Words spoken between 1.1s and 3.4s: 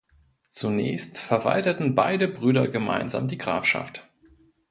verwalteten beide Brüder gemeinsam die